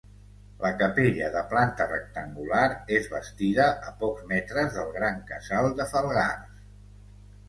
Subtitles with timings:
[0.61, 2.63] La capella de planta rectangular
[2.99, 6.65] és bastida a pocs metres del gran casal de Falgars.